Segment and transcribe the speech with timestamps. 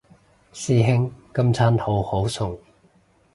[0.51, 2.57] 師兄今餐好好餸